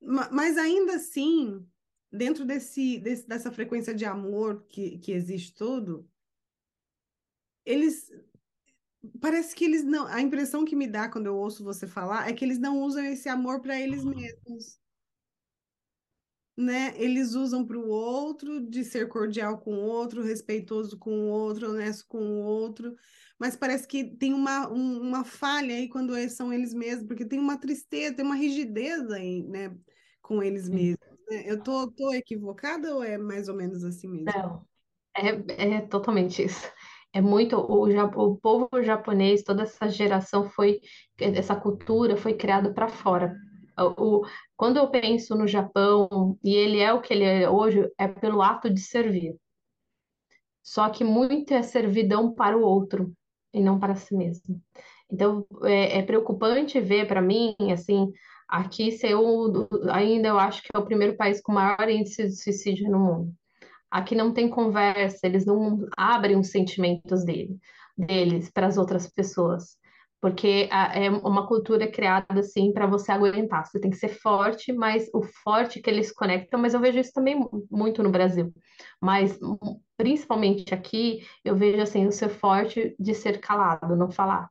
[0.00, 1.64] Mas ainda assim,
[2.10, 6.04] dentro desse, desse, dessa frequência de amor que, que existe tudo,
[7.64, 8.10] eles
[9.20, 10.08] parece que eles não.
[10.08, 13.04] A impressão que me dá quando eu ouço você falar é que eles não usam
[13.04, 14.80] esse amor para eles mesmos
[16.58, 16.92] né?
[16.96, 21.70] Eles usam para o outro, de ser cordial com o outro, respeitoso com o outro,
[21.70, 22.96] honesto com o outro,
[23.38, 27.38] mas parece que tem uma, um, uma falha aí quando são eles mesmos, porque tem
[27.38, 29.72] uma tristeza, tem uma rigidez aí, né,
[30.20, 30.98] com eles mesmos.
[31.30, 31.44] Né?
[31.46, 34.32] Eu tô, tô equivocada ou é mais ou menos assim mesmo?
[34.36, 34.66] Não,
[35.16, 36.68] é, é totalmente isso.
[37.12, 40.80] É muito o, o povo japonês, toda essa geração foi,
[41.18, 43.36] essa cultura foi criada para fora
[43.84, 48.08] o, quando eu penso no Japão, e ele é o que ele é hoje, é
[48.08, 49.36] pelo ato de servir.
[50.62, 53.12] Só que muito é servidão para o outro
[53.54, 54.60] e não para si mesmo.
[55.10, 58.12] Então, é, é preocupante ver para mim, assim,
[58.46, 62.36] aqui ser o, ainda eu acho que é o primeiro país com maior índice de
[62.36, 63.34] suicídio no mundo.
[63.90, 67.56] Aqui não tem conversa, eles não abrem os sentimentos dele,
[67.96, 69.77] deles para as outras pessoas
[70.20, 73.66] porque é uma cultura criada assim para você aguentar.
[73.66, 77.12] Você tem que ser forte, mas o forte que eles conectam, mas eu vejo isso
[77.12, 77.38] também
[77.70, 78.52] muito no Brasil.
[79.00, 79.38] Mas
[79.96, 84.48] principalmente aqui, eu vejo assim o ser forte de ser calado, não falar,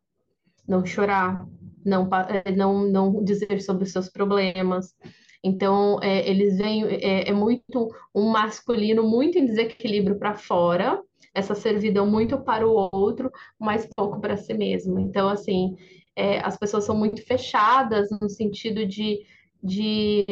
[0.67, 1.45] não chorar,
[1.85, 4.95] não eh, não não dizer sobre os seus problemas.
[5.43, 11.01] Então, é, eles vêm, é, é muito um masculino muito em desequilíbrio para fora,
[11.33, 14.99] essa servidão muito para o outro, mas pouco para si mesmo.
[14.99, 15.75] Então, assim,
[16.15, 19.25] é, as pessoas são muito fechadas no sentido de,
[19.63, 20.25] de,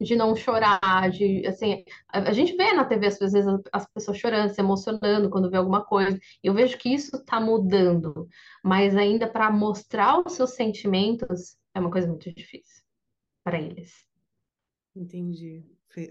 [0.00, 4.18] de não chorar, de, assim, a, a gente vê na TV às vezes as pessoas
[4.18, 6.18] chorando, se emocionando quando vê alguma coisa.
[6.42, 8.28] Eu vejo que isso está mudando,
[8.62, 12.82] mas ainda para mostrar os seus sentimentos é uma coisa muito difícil
[13.44, 14.06] para eles.
[14.94, 15.64] Entendi.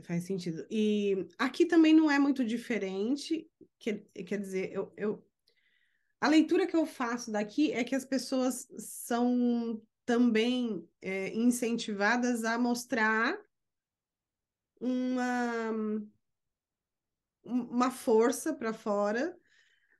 [0.03, 0.65] Faz sentido.
[0.69, 5.25] E aqui também não é muito diferente, quer, quer dizer, eu, eu,
[6.19, 12.59] a leitura que eu faço daqui é que as pessoas são também é, incentivadas a
[12.59, 13.39] mostrar
[14.79, 15.71] uma,
[17.43, 19.35] uma força para fora,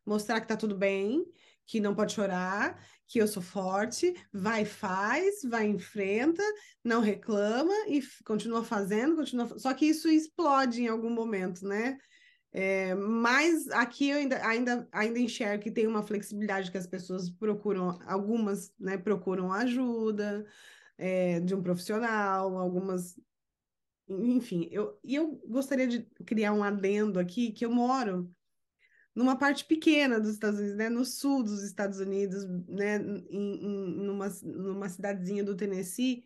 [0.06, 1.26] mostrar que tá tudo bem,
[1.66, 2.80] que não pode chorar,
[3.12, 6.42] que eu sou forte, vai faz, vai enfrenta,
[6.82, 9.60] não reclama e continua fazendo, continua.
[9.60, 11.98] Só que isso explode em algum momento, né?
[12.54, 17.30] É, mas aqui eu ainda, ainda, ainda enxergo que tem uma flexibilidade que as pessoas
[17.30, 20.46] procuram, algumas né, procuram ajuda
[20.98, 23.20] é, de um profissional, algumas.
[24.08, 28.34] Enfim, eu, e eu gostaria de criar um adendo aqui, que eu moro
[29.14, 32.98] numa parte pequena dos Estados Unidos, né, no sul dos Estados Unidos, né,
[33.30, 36.24] em, em, numa, numa cidadezinha do Tennessee,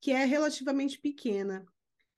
[0.00, 1.66] que é relativamente pequena.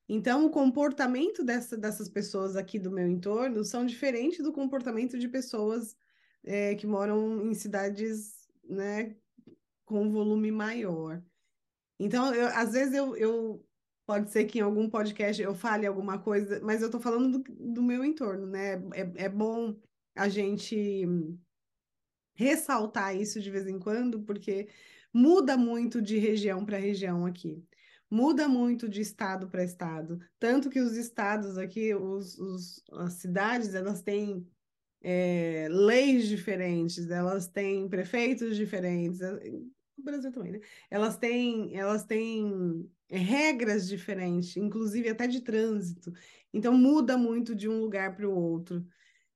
[0.08, 5.28] Então, o comportamento dessa, dessas pessoas aqui do meu entorno são diferentes do comportamento de
[5.28, 5.96] pessoas
[6.42, 9.14] é, que moram em cidades, né,
[9.84, 11.22] com volume maior.
[11.98, 13.64] Então, eu, às vezes eu, eu
[14.06, 17.72] pode ser que em algum podcast eu fale alguma coisa, mas eu estou falando do,
[17.72, 18.74] do, meu entorno, né?
[18.94, 19.76] É, é bom
[20.18, 21.06] a gente
[22.34, 24.68] ressaltar isso de vez em quando, porque
[25.12, 27.64] muda muito de região para região aqui.
[28.10, 30.18] Muda muito de estado para estado.
[30.38, 34.46] Tanto que os estados aqui, os, os, as cidades, elas têm
[35.02, 39.20] é, leis diferentes, elas têm prefeitos diferentes.
[39.20, 40.60] No Brasil também, né?
[40.90, 46.12] Elas têm, elas têm regras diferentes, inclusive até de trânsito.
[46.52, 48.86] Então muda muito de um lugar para o outro.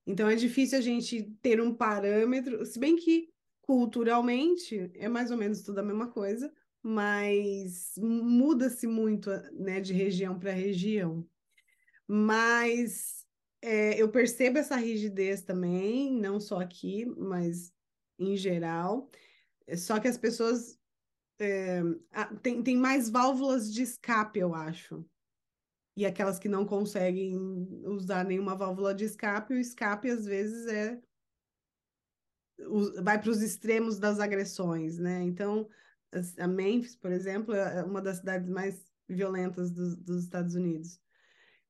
[0.06, 3.28] Então é difícil a gente ter um parâmetro, se bem que
[3.62, 10.38] culturalmente é mais ou menos tudo a mesma coisa, mas muda-se muito, né, de região
[10.38, 11.26] para região.
[12.06, 13.24] Mas
[13.62, 17.72] é, eu percebo essa rigidez também, não só aqui, mas
[18.18, 19.08] em geral.
[19.76, 20.78] Só que as pessoas
[21.38, 21.80] é,
[22.42, 25.04] tem, tem mais válvulas de escape, eu acho.
[25.96, 27.36] E aquelas que não conseguem
[27.84, 30.98] usar nenhuma válvula de escape, o escape às vezes é
[33.02, 35.22] vai para os extremos das agressões, né?
[35.22, 35.68] Então,
[36.38, 41.00] a Memphis, por exemplo, é uma das cidades mais violentas dos, dos Estados Unidos.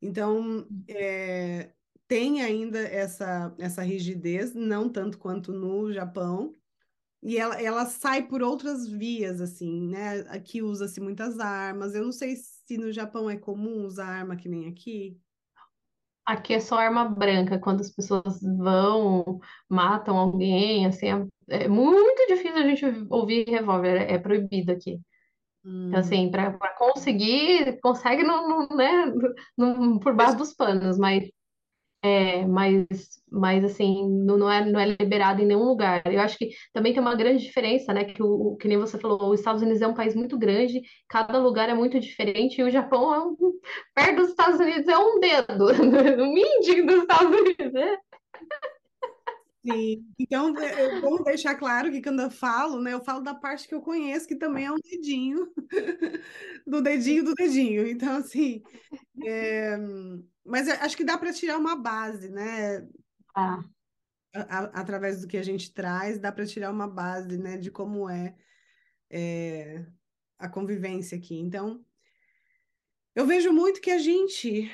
[0.00, 1.72] Então, é,
[2.06, 6.54] tem ainda essa, essa rigidez, não tanto quanto no Japão,
[7.22, 10.20] e ela, ela sai por outras vias, assim, né?
[10.28, 11.94] Aqui usa-se muitas armas.
[11.94, 12.34] Eu não sei
[12.72, 15.20] se no Japão é comum usar arma que nem aqui.
[16.24, 21.08] Aqui é só arma branca, quando as pessoas vão, matam alguém, assim,
[21.50, 24.92] é, é muito difícil a gente ouvir revólver, é, é proibido aqui.
[24.92, 25.02] Então,
[25.64, 29.12] Hum, assim, para conseguir, consegue no, no, né,
[29.56, 31.28] no, por baixo dos panos, mas
[32.04, 32.86] é, mas,
[33.30, 36.02] mas assim, não, não é, não é liberado em nenhum lugar.
[36.06, 38.04] Eu acho que também tem uma grande diferença, né?
[38.04, 41.38] Que, o, que nem você falou, os Estados Unidos é um país muito grande, cada
[41.38, 43.36] lugar é muito diferente, e o Japão é um,
[43.94, 45.66] perto dos Estados Unidos é um dedo,
[46.22, 47.96] um mindinho dos Estados Unidos, né?
[49.64, 50.04] sim.
[50.18, 53.68] Então, é, é bom deixar claro que quando eu falo, né, eu falo da parte
[53.68, 55.52] que eu conheço, que também é um dedinho,
[56.66, 57.86] do dedinho do dedinho.
[57.86, 58.62] Então, assim,
[59.24, 59.78] é,
[60.44, 62.86] mas acho que dá para tirar uma base, né?
[63.34, 63.64] Ah.
[64.34, 67.70] A, a, através do que a gente traz, dá para tirar uma base, né, de
[67.70, 68.34] como é,
[69.10, 69.84] é
[70.38, 71.38] a convivência aqui.
[71.38, 71.84] Então,
[73.14, 74.70] eu vejo muito que a gente,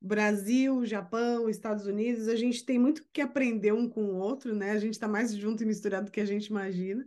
[0.00, 4.70] Brasil, Japão, Estados Unidos, a gente tem muito que aprender um com o outro, né?
[4.70, 7.04] A gente está mais junto e misturado do que a gente imagina.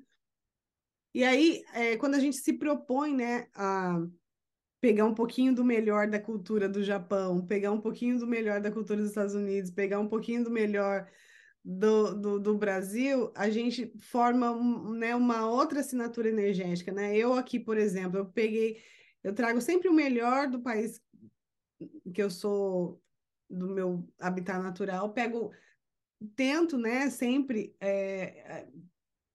[1.13, 4.05] E aí, é, quando a gente se propõe, né, a
[4.81, 8.71] pegar um pouquinho do melhor da cultura do Japão, pegar um pouquinho do melhor da
[8.71, 11.07] cultura dos Estados Unidos, pegar um pouquinho do melhor
[11.63, 14.55] do, do, do Brasil, a gente forma
[14.93, 17.15] né, uma outra assinatura energética, né?
[17.15, 18.81] Eu aqui, por exemplo, eu peguei,
[19.21, 21.01] eu trago sempre o melhor do país
[22.13, 23.01] que eu sou,
[23.49, 25.51] do meu habitat natural, pego,
[26.35, 28.67] tento, né, sempre é,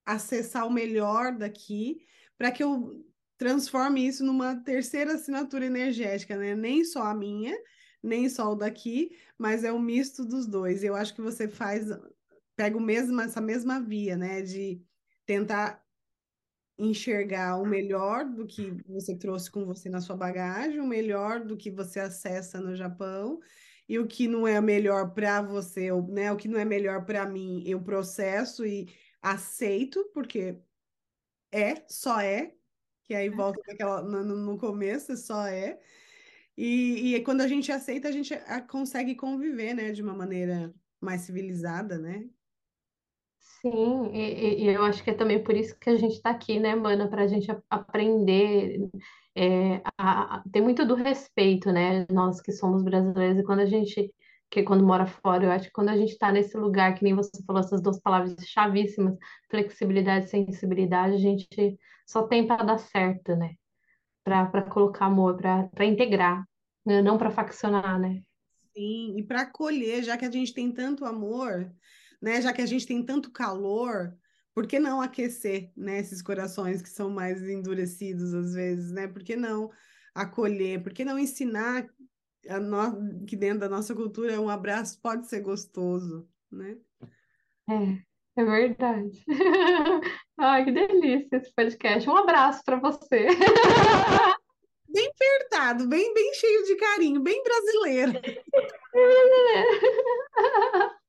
[0.05, 3.05] acessar o melhor daqui, para que eu
[3.37, 6.55] transforme isso numa terceira assinatura energética, né?
[6.55, 7.57] Nem só a minha,
[8.03, 10.83] nem só o daqui, mas é um misto dos dois.
[10.85, 11.87] Eu acho que você faz,
[12.57, 14.43] pega o mesmo, essa mesma via, né?
[14.43, 14.83] De
[15.27, 15.85] tentar
[16.77, 21.57] enxergar o melhor do que você trouxe com você na sua bagagem, o melhor do
[21.57, 23.39] que você acessa no Japão
[23.89, 26.33] e o que não é melhor para você, né?
[26.33, 28.89] O que não é melhor para mim, eu processo e
[29.23, 30.61] aceito, porque
[31.53, 32.55] é, só é,
[33.05, 35.79] que aí volta naquela, no, no começo, só é.
[36.57, 38.35] E, e quando a gente aceita, a gente
[38.69, 42.29] consegue conviver, né, de uma maneira mais civilizada, né?
[43.61, 46.61] Sim, e, e eu acho que é também por isso que a gente está aqui,
[46.61, 48.79] né, mana, para a gente aprender.
[49.35, 52.07] É, a, a, tem muito do respeito, né?
[52.11, 54.15] Nós que somos brasileiros, e quando a gente,
[54.51, 57.15] que quando mora fora, eu acho que quando a gente está nesse lugar, que nem
[57.15, 59.17] você falou, essas duas palavras chavíssimas,
[59.51, 63.55] flexibilidade e sensibilidade, a gente só tem para dar certo, né?
[64.23, 66.45] Para colocar amor, para integrar,
[66.85, 67.03] né?
[67.03, 68.23] não para faccionar, né?
[68.77, 71.73] Sim, e para acolher, já que a gente tem tanto amor,
[72.21, 72.41] né?
[72.41, 74.17] Já que a gente tem tanto calor,
[74.55, 79.09] por que não aquecer, né, esses corações que são mais endurecidos às vezes, né?
[79.09, 79.71] Por que não
[80.15, 80.83] acolher?
[80.83, 81.87] Por que não ensinar
[82.61, 83.25] no...
[83.27, 86.77] que dentro da nossa cultura um abraço pode ser gostoso, né?
[87.69, 89.25] É, é verdade.
[90.39, 92.09] Ai, que delícia esse podcast.
[92.09, 93.29] Um abraço para você.
[94.89, 98.13] Bem apertado, bem, bem cheio de carinho, bem brasileiro.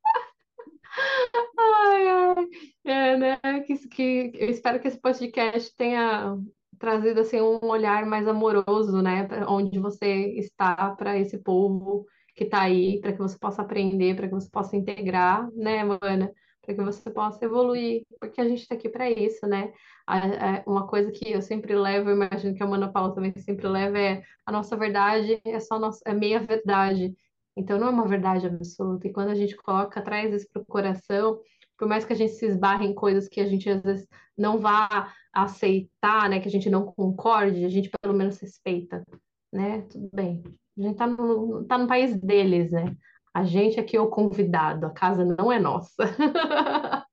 [1.59, 2.49] Ai, ai.
[2.85, 3.37] É, né?
[3.67, 6.35] Que, que, eu espero que esse podcast tenha
[6.79, 10.05] trazido assim um olhar mais amoroso, né, onde você
[10.37, 14.49] está para esse povo que está aí, para que você possa aprender, para que você
[14.49, 19.09] possa integrar, né, Mana, para que você possa evoluir, porque a gente está aqui para
[19.09, 19.71] isso, né?
[20.07, 23.67] A, uma coisa que eu sempre levo, eu imagino que a Mana Paula também sempre
[23.67, 27.15] leva é a nossa verdade é só nossa, é meia verdade.
[27.55, 29.07] Então não é uma verdade absoluta.
[29.07, 31.39] E quando a gente coloca, traz isso para o coração,
[31.77, 34.07] por mais que a gente se esbarre em coisas que a gente às vezes
[34.37, 39.05] não vá aceitar, né, que a gente não concorde, a gente pelo menos respeita,
[39.51, 39.81] né?
[39.89, 40.43] Tudo bem.
[40.77, 42.95] A gente tá no, tá no país deles, né?
[43.33, 46.03] A gente aqui é o convidado, a casa não é nossa.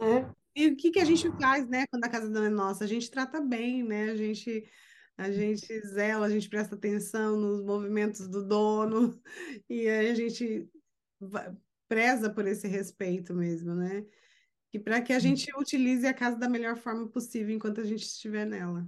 [0.00, 0.24] É.
[0.56, 2.84] e o que, que a gente faz, né, quando a casa não é nossa?
[2.84, 4.10] A gente trata bem, né?
[4.10, 4.64] A gente,
[5.18, 9.20] a gente zela, a gente presta atenção nos movimentos do dono
[9.68, 10.66] e a gente
[11.88, 14.04] preza por esse respeito mesmo, né?
[14.72, 18.02] E para que a gente utilize a casa da melhor forma possível enquanto a gente
[18.02, 18.86] estiver nela.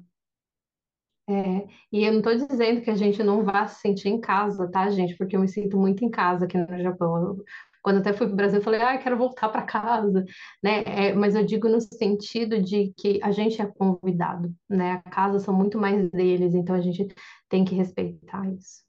[1.28, 4.68] É, e eu não estou dizendo que a gente não vá se sentir em casa,
[4.70, 5.16] tá, gente?
[5.16, 7.16] Porque eu me sinto muito em casa aqui no Japão.
[7.16, 7.44] Eu,
[7.82, 10.24] quando até fui para o Brasil, eu falei, ah, quero voltar para casa,
[10.62, 10.82] né?
[10.84, 15.00] É, mas eu digo no sentido de que a gente é convidado, né?
[15.04, 17.06] A casa são muito mais deles, então a gente
[17.48, 18.82] tem que respeitar isso.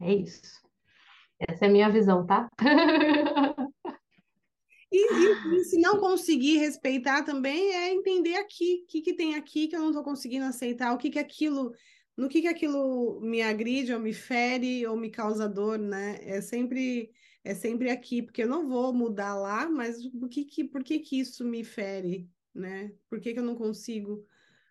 [0.00, 0.61] É isso.
[1.48, 2.48] Essa é a minha visão, tá?
[4.94, 9.34] E, e, e, se não conseguir respeitar também é entender aqui, o que, que tem
[9.36, 11.72] aqui que eu não estou conseguindo aceitar, o que que aquilo,
[12.14, 16.18] no que que aquilo me agride ou me fere ou me causa dor, né?
[16.20, 17.10] É sempre
[17.44, 21.00] é sempre aqui, porque eu não vou mudar lá, mas por que que, por que,
[21.00, 22.92] que isso me fere, né?
[23.08, 24.24] Por que, que eu não consigo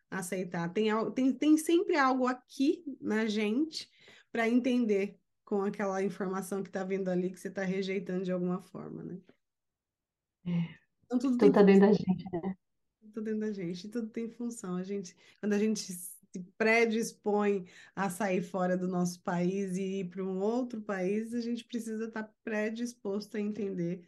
[0.10, 0.72] aceitar?
[0.72, 3.90] Tem, tem, tem sempre algo aqui na gente
[4.32, 5.20] para entender
[5.52, 9.20] com aquela informação que está vindo ali que você está rejeitando de alguma forma, né?
[10.46, 10.80] É.
[11.04, 12.56] Então, tudo, tudo tá dentro da gente, né?
[13.02, 14.78] Tudo dentro da gente, tudo tem função.
[14.78, 20.10] A gente, quando a gente se predispõe a sair fora do nosso país e ir
[20.10, 24.08] para um outro país, a gente precisa estar tá predisposto a entender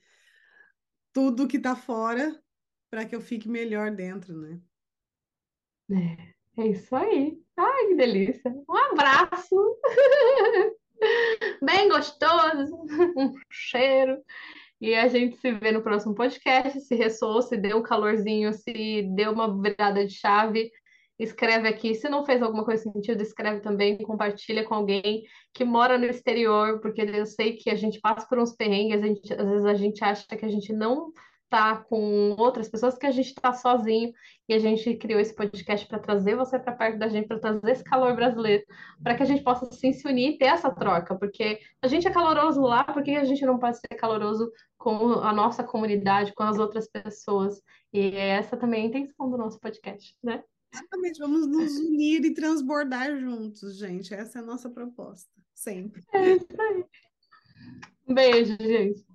[1.12, 2.42] tudo que está fora
[2.90, 4.62] para que eu fique melhor dentro, né?
[5.92, 7.44] É, é isso aí.
[7.58, 8.50] Ai, que delícia.
[8.50, 9.78] Um abraço.
[11.64, 12.78] Bem gostoso.
[13.18, 14.18] Um cheiro.
[14.82, 16.80] E a gente se vê no próximo podcast.
[16.82, 20.70] Se ressoou, se deu um calorzinho, se deu uma virada de chave,
[21.18, 21.96] escreve aqui.
[21.96, 26.82] Se não fez alguma coisa sentido, escreve também, compartilha com alguém que mora no exterior,
[26.82, 30.04] porque eu sei que a gente passa por uns perrengues, gente, às vezes a gente
[30.04, 31.14] acha que a gente não
[31.54, 34.12] tá com outras pessoas, que a gente está sozinho
[34.50, 37.70] e a gente criou esse podcast para trazer você para perto da gente, para trazer
[37.70, 38.64] esse calor brasileiro,
[39.04, 42.08] para que a gente possa assim, se unir e ter essa troca, porque a gente
[42.08, 46.42] é caloroso lá, porque a gente não pode ser caloroso com a nossa comunidade, com
[46.42, 47.62] as outras pessoas.
[47.94, 50.44] E essa também é a intenção do nosso podcast, né?
[50.74, 54.12] Exatamente, vamos nos unir e transbordar juntos, gente.
[54.12, 56.04] Essa é a nossa proposta, sempre.
[56.12, 56.84] É isso aí.
[58.08, 59.13] Um beijo, gente.